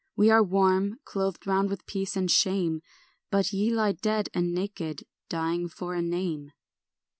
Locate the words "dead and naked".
3.91-5.03